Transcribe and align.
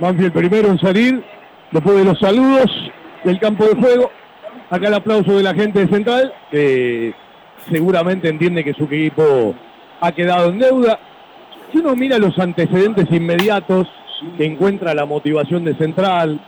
Banfield 0.00 0.32
primero 0.32 0.68
en 0.68 0.78
salir, 0.78 1.22
después 1.72 1.96
de 1.96 2.04
los 2.04 2.18
saludos 2.18 2.70
del 3.24 3.38
campo 3.40 3.64
de 3.64 3.74
juego. 3.74 4.10
Acá 4.70 4.88
el 4.88 4.94
aplauso 4.94 5.36
de 5.36 5.42
la 5.42 5.54
gente 5.54 5.80
de 5.80 5.88
Central, 5.88 6.32
que 6.50 7.14
seguramente 7.70 8.28
entiende 8.28 8.64
que 8.64 8.74
su 8.74 8.84
equipo 8.84 9.54
ha 10.00 10.12
quedado 10.12 10.50
en 10.50 10.58
deuda. 10.58 10.98
Si 11.72 11.78
uno 11.78 11.96
mira 11.96 12.18
los 12.18 12.38
antecedentes 12.38 13.06
inmediatos 13.10 13.88
que 14.36 14.44
encuentra 14.44 14.94
la 14.94 15.06
motivación 15.06 15.64
de 15.64 15.74
Central, 15.74 16.40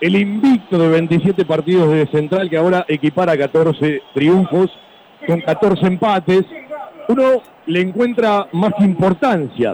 el 0.00 0.16
invicto 0.16 0.78
de 0.78 0.88
27 0.88 1.44
partidos 1.44 1.92
de 1.92 2.06
Central 2.06 2.48
que 2.48 2.56
ahora 2.56 2.84
equipara 2.88 3.36
14 3.36 4.02
triunfos 4.14 4.70
con 5.26 5.40
14 5.40 5.86
empates, 5.86 6.44
uno 7.08 7.42
le 7.66 7.80
encuentra 7.80 8.46
más 8.52 8.72
importancia 8.80 9.72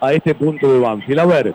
a 0.00 0.12
este 0.12 0.34
punto 0.34 0.72
de 0.72 0.80
Banfield. 0.80 1.20
A 1.20 1.26
ver, 1.26 1.54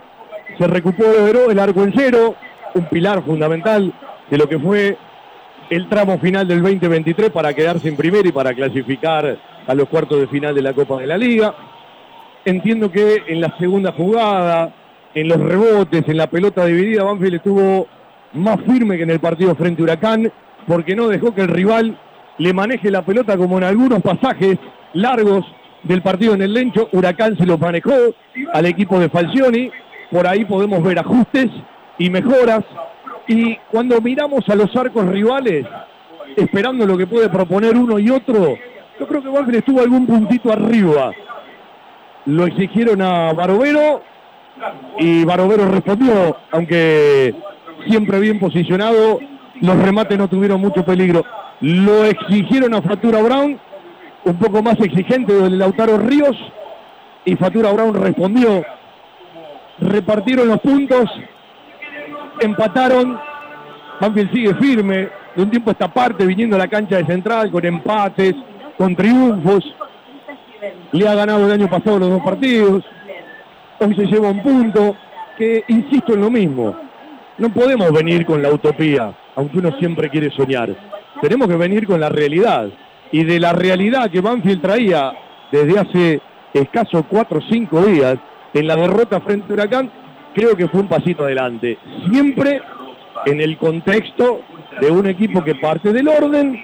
se 0.57 0.67
recuperó 0.67 1.49
el 1.49 1.59
arco 1.59 1.83
en 1.83 1.93
cero, 1.95 2.35
un 2.73 2.85
pilar 2.85 3.23
fundamental 3.23 3.93
de 4.29 4.37
lo 4.37 4.47
que 4.47 4.59
fue 4.59 4.97
el 5.69 5.87
tramo 5.89 6.19
final 6.19 6.47
del 6.47 6.61
2023 6.61 7.31
para 7.31 7.53
quedarse 7.53 7.87
en 7.87 7.95
primero 7.95 8.27
y 8.27 8.31
para 8.31 8.53
clasificar 8.53 9.37
a 9.65 9.73
los 9.73 9.87
cuartos 9.89 10.19
de 10.19 10.27
final 10.27 10.53
de 10.53 10.61
la 10.61 10.73
Copa 10.73 10.99
de 10.99 11.07
la 11.07 11.17
Liga. 11.17 11.53
Entiendo 12.45 12.91
que 12.91 13.23
en 13.27 13.41
la 13.41 13.57
segunda 13.57 13.91
jugada, 13.93 14.73
en 15.15 15.27
los 15.27 15.39
rebotes, 15.39 16.07
en 16.07 16.17
la 16.17 16.27
pelota 16.27 16.65
dividida, 16.65 17.03
Banfield 17.03 17.35
estuvo 17.35 17.87
más 18.33 18.59
firme 18.61 18.97
que 18.97 19.03
en 19.03 19.11
el 19.11 19.19
partido 19.19 19.55
frente 19.55 19.81
a 19.81 19.83
Huracán, 19.83 20.31
porque 20.67 20.95
no 20.95 21.07
dejó 21.07 21.33
que 21.33 21.41
el 21.41 21.47
rival 21.47 21.97
le 22.37 22.53
maneje 22.53 22.89
la 22.91 23.03
pelota 23.03 23.37
como 23.37 23.57
en 23.57 23.63
algunos 23.63 24.01
pasajes 24.01 24.57
largos 24.93 25.45
del 25.83 26.01
partido 26.01 26.33
en 26.33 26.41
el 26.41 26.53
Lencho. 26.53 26.89
Huracán 26.91 27.37
se 27.37 27.45
lo 27.45 27.57
manejó 27.57 27.93
al 28.53 28.65
equipo 28.65 28.99
de 28.99 29.09
Falcioni. 29.09 29.71
Por 30.13 30.27
ahí 30.27 30.45
podemos 30.45 30.83
ver 30.83 30.99
ajustes 30.99 31.49
y 31.97 32.07
mejoras. 32.11 32.63
Y 33.27 33.55
cuando 33.71 33.99
miramos 33.99 34.47
a 34.47 34.53
los 34.53 34.73
arcos 34.75 35.07
rivales, 35.07 35.65
esperando 36.37 36.85
lo 36.85 36.95
que 36.95 37.07
puede 37.07 37.29
proponer 37.29 37.75
uno 37.75 37.97
y 37.97 38.11
otro, 38.11 38.55
yo 38.99 39.07
creo 39.07 39.23
que 39.23 39.29
Banfield 39.29 39.57
estuvo 39.57 39.81
algún 39.81 40.05
puntito 40.05 40.53
arriba. 40.53 41.11
Lo 42.27 42.45
exigieron 42.45 43.01
a 43.01 43.33
Barovero 43.33 44.03
y 44.99 45.25
Barovero 45.25 45.67
respondió, 45.67 46.37
aunque 46.51 47.33
siempre 47.87 48.19
bien 48.19 48.39
posicionado, 48.39 49.19
los 49.61 49.77
remates 49.79 50.15
no 50.15 50.27
tuvieron 50.27 50.61
mucho 50.61 50.85
peligro. 50.85 51.25
Lo 51.59 52.05
exigieron 52.05 52.75
a 52.75 52.83
Fatura 52.83 53.19
Brown, 53.19 53.59
un 54.25 54.37
poco 54.37 54.61
más 54.61 54.79
exigente 54.79 55.33
del 55.33 55.57
Lautaro 55.57 55.97
Ríos, 55.97 56.37
y 57.25 57.35
Fatura 57.35 57.71
Brown 57.71 57.95
respondió. 57.95 58.63
Repartieron 59.79 60.47
los 60.47 60.59
puntos, 60.59 61.09
empataron, 62.39 63.19
Banfield 63.99 64.31
sigue 64.31 64.53
firme, 64.55 65.09
de 65.35 65.43
un 65.43 65.49
tiempo 65.49 65.71
a 65.71 65.73
esta 65.73 65.87
parte, 65.87 66.25
viniendo 66.25 66.55
a 66.55 66.59
la 66.59 66.67
cancha 66.67 66.97
de 66.97 67.05
Central, 67.05 67.49
con 67.49 67.65
empates, 67.65 68.35
con 68.77 68.95
triunfos. 68.95 69.63
Le 70.91 71.07
ha 71.07 71.15
ganado 71.15 71.45
el 71.45 71.51
año 71.51 71.69
pasado 71.69 71.99
los 71.99 72.09
dos 72.09 72.21
partidos. 72.21 72.83
Hoy 73.79 73.95
se 73.95 74.05
lleva 74.05 74.29
un 74.29 74.41
punto 74.41 74.95
que, 75.37 75.63
insisto 75.67 76.13
en 76.13 76.21
lo 76.21 76.29
mismo, 76.29 76.75
no 77.37 77.49
podemos 77.49 77.91
venir 77.91 78.25
con 78.25 78.41
la 78.41 78.51
utopía, 78.51 79.11
aunque 79.35 79.57
uno 79.57 79.71
siempre 79.79 80.09
quiere 80.09 80.29
soñar. 80.31 80.75
Tenemos 81.21 81.47
que 81.47 81.55
venir 81.55 81.87
con 81.87 81.99
la 81.99 82.09
realidad. 82.09 82.69
Y 83.11 83.23
de 83.23 83.39
la 83.39 83.53
realidad 83.53 84.09
que 84.09 84.21
Banfield 84.21 84.61
traía 84.61 85.13
desde 85.51 85.79
hace 85.79 86.21
escasos 86.53 87.05
cuatro 87.09 87.39
o 87.39 87.41
cinco 87.49 87.81
días 87.81 88.17
en 88.53 88.67
la 88.67 88.75
derrota 88.75 89.19
frente 89.21 89.51
a 89.51 89.53
Huracán, 89.53 89.91
creo 90.33 90.55
que 90.55 90.67
fue 90.67 90.81
un 90.81 90.87
pasito 90.87 91.23
adelante. 91.23 91.77
Siempre 92.09 92.61
en 93.25 93.41
el 93.41 93.57
contexto 93.57 94.41
de 94.81 94.91
un 94.91 95.07
equipo 95.07 95.43
que 95.43 95.55
parte 95.55 95.93
del 95.93 96.07
orden 96.07 96.63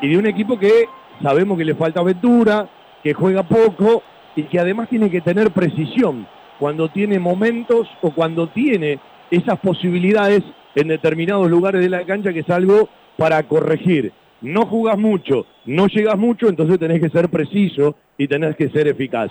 y 0.00 0.08
de 0.08 0.18
un 0.18 0.26
equipo 0.26 0.58
que 0.58 0.86
sabemos 1.22 1.58
que 1.58 1.64
le 1.64 1.74
falta 1.74 2.00
aventura, 2.00 2.68
que 3.02 3.14
juega 3.14 3.42
poco 3.42 4.02
y 4.34 4.44
que 4.44 4.58
además 4.58 4.88
tiene 4.88 5.10
que 5.10 5.20
tener 5.20 5.50
precisión 5.50 6.26
cuando 6.58 6.88
tiene 6.88 7.18
momentos 7.18 7.88
o 8.02 8.10
cuando 8.10 8.48
tiene 8.48 8.98
esas 9.30 9.58
posibilidades 9.58 10.42
en 10.74 10.88
determinados 10.88 11.50
lugares 11.50 11.80
de 11.80 11.88
la 11.88 12.04
cancha 12.04 12.32
que 12.32 12.40
es 12.40 12.50
algo 12.50 12.88
para 13.16 13.42
corregir. 13.44 14.12
No 14.42 14.66
jugás 14.66 14.98
mucho, 14.98 15.46
no 15.64 15.86
llegas 15.86 16.18
mucho, 16.18 16.48
entonces 16.48 16.78
tenés 16.78 17.00
que 17.00 17.08
ser 17.08 17.30
preciso 17.30 17.96
y 18.18 18.28
tenés 18.28 18.54
que 18.56 18.68
ser 18.68 18.86
eficaz. 18.86 19.30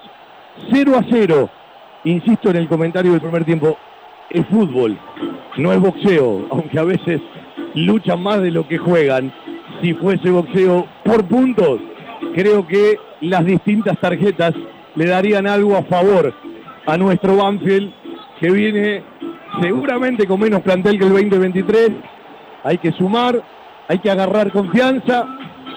0 0.72 0.94
a 0.97 1.06
0, 1.09 1.50
insisto 2.06 2.50
en 2.50 2.58
el 2.58 2.68
comentario 2.68 3.12
del 3.12 3.22
primer 3.22 3.44
tiempo, 3.44 3.78
es 4.30 4.46
fútbol, 4.48 4.98
no 5.58 5.74
es 5.74 5.80
boxeo, 5.80 6.48
aunque 6.50 6.80
a 6.80 6.84
veces 6.84 7.22
luchan 7.74 8.22
más 8.22 8.42
de 8.42 8.52
lo 8.52 8.68
que 8.68 8.78
juegan. 8.78 9.32
Si 9.82 9.94
fuese 9.94 10.30
boxeo 10.30 10.88
por 11.04 11.26
puntos, 11.26 11.80
creo 12.34 12.66
que 12.66 12.98
las 13.22 13.46
distintas 13.46 13.98
tarjetas 14.00 14.54
le 14.96 15.06
darían 15.06 15.48
algo 15.48 15.76
a 15.76 15.84
favor 15.84 16.34
a 16.86 16.98
nuestro 16.98 17.38
Banfield 17.38 17.92
que 18.40 18.52
viene 18.52 19.04
seguramente 19.62 20.28
con 20.28 20.40
menos 20.40 20.62
plantel 20.62 20.98
que 20.98 21.06
el 21.06 21.14
2023. 21.14 21.92
Hay 22.64 22.78
que 22.78 22.92
sumar, 22.94 23.42
hay 23.88 24.00
que 24.00 24.10
agarrar 24.10 24.52
confianza 24.52 25.28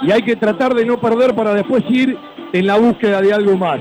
y 0.02 0.10
hay 0.10 0.22
que 0.22 0.36
tratar 0.36 0.74
de 0.74 0.86
no 0.86 1.00
perder 1.00 1.34
para 1.34 1.54
después 1.54 1.84
ir 1.88 2.16
en 2.52 2.66
la 2.66 2.76
búsqueda 2.76 3.20
de 3.20 3.32
algo 3.32 3.56
más. 3.56 3.80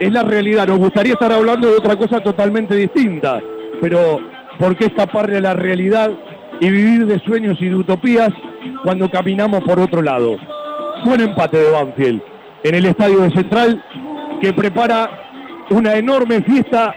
Es 0.00 0.12
la 0.12 0.22
realidad, 0.22 0.68
nos 0.68 0.78
gustaría 0.78 1.14
estar 1.14 1.32
hablando 1.32 1.68
de 1.68 1.76
otra 1.76 1.96
cosa 1.96 2.20
totalmente 2.20 2.76
distinta, 2.76 3.40
pero 3.80 4.20
¿por 4.56 4.76
qué 4.76 4.86
escaparle 4.86 5.38
a 5.38 5.40
la 5.40 5.54
realidad 5.54 6.12
y 6.60 6.70
vivir 6.70 7.06
de 7.06 7.18
sueños 7.18 7.60
y 7.60 7.68
de 7.68 7.74
utopías 7.74 8.30
cuando 8.84 9.10
caminamos 9.10 9.64
por 9.64 9.80
otro 9.80 10.00
lado? 10.00 10.36
Buen 11.04 11.20
empate 11.20 11.56
de 11.56 11.70
Banfield 11.70 12.22
en 12.62 12.74
el 12.76 12.86
estadio 12.86 13.22
de 13.22 13.30
Central 13.30 13.84
que 14.40 14.52
prepara 14.52 15.10
una 15.70 15.96
enorme 15.96 16.42
fiesta 16.42 16.94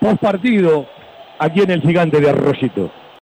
post 0.00 0.20
partido 0.20 0.86
aquí 1.40 1.62
en 1.62 1.70
el 1.72 1.82
gigante 1.82 2.20
de 2.20 2.30
Arroyito. 2.30 2.92